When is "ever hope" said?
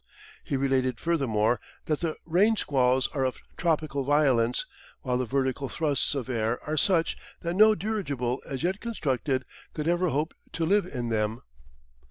9.87-10.33